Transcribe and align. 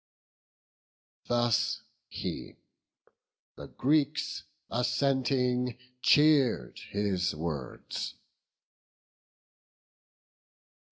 Thus 1.27 1.83
he; 2.09 2.55
the 3.55 3.67
Greeks, 3.67 4.45
assenting, 4.71 5.77
cheer'd 6.01 6.79
his 6.89 7.35
words. 7.35 8.15